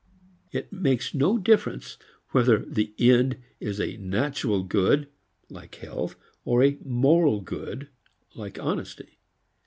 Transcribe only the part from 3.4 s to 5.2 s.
is "natural" good